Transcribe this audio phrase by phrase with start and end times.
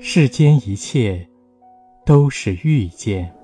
[0.00, 1.28] 世间一切
[2.06, 3.34] 都是遇见，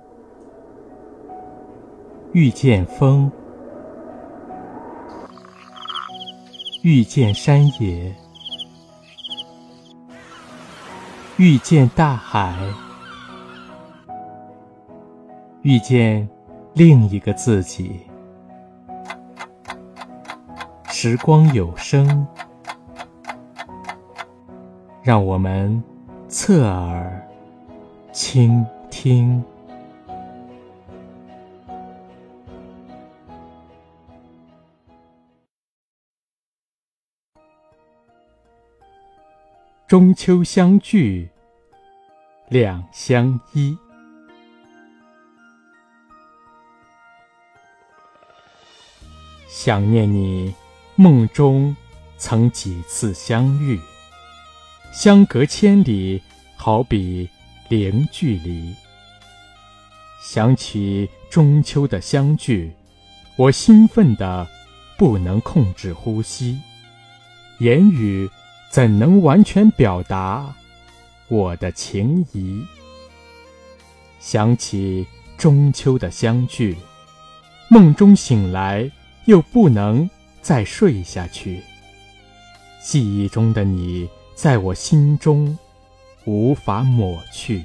[2.33, 3.31] 遇见风，
[6.83, 8.15] 遇见山野，
[11.39, 12.57] 遇见大海，
[15.63, 16.27] 遇见
[16.73, 18.01] 另一个自己。
[20.89, 22.27] 时光有声，
[25.03, 25.83] 让我们。
[26.37, 27.25] 侧耳
[28.13, 29.41] 倾听。
[39.87, 41.31] 中秋相聚，
[42.49, 43.79] 两相依。
[49.47, 50.53] 想念你，
[50.97, 51.77] 梦中
[52.19, 53.79] 曾几次相遇。
[54.93, 56.23] 相隔千里，
[56.65, 57.29] 好比
[57.69, 58.75] 零距离。
[60.23, 62.73] 想起中秋的相聚，
[63.37, 64.49] 我兴奋的
[64.97, 66.59] 不能控制呼吸，
[67.59, 68.27] 言语
[68.71, 70.55] 怎能完全表达
[71.29, 72.65] 我的情谊？
[74.19, 76.75] 想起中秋的相聚，
[77.69, 78.91] 梦中醒来
[79.27, 80.09] 又不能
[80.41, 81.63] 再睡下去，
[82.83, 84.09] 记忆中的你。
[84.35, 85.57] 在我心中，
[86.25, 87.63] 无法抹去。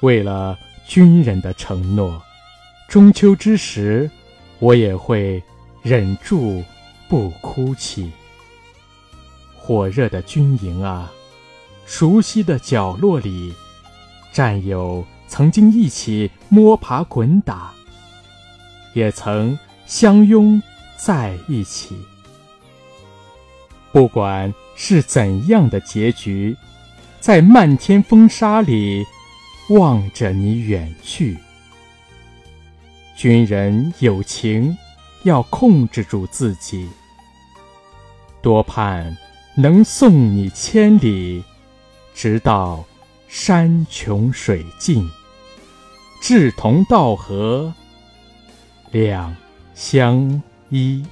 [0.00, 2.22] 为了军人的承诺，
[2.88, 4.10] 中秋之时，
[4.58, 5.42] 我也会
[5.82, 6.62] 忍住
[7.08, 8.10] 不哭泣。
[9.56, 11.12] 火热的军营啊，
[11.84, 13.52] 熟悉的角落里，
[14.32, 17.72] 战友曾经一起摸爬滚打，
[18.94, 20.62] 也曾相拥
[20.96, 21.96] 在一起。
[23.92, 24.52] 不管。
[24.80, 26.56] 是怎样的结局？
[27.18, 29.04] 在漫天风沙里，
[29.70, 31.36] 望着你远去。
[33.16, 34.78] 军人有情，
[35.24, 36.88] 要控制住自己。
[38.40, 39.16] 多盼
[39.56, 41.42] 能送你千里，
[42.14, 42.84] 直到
[43.26, 45.10] 山穷水尽，
[46.22, 47.74] 志同道合，
[48.92, 49.34] 两
[49.74, 51.04] 相依。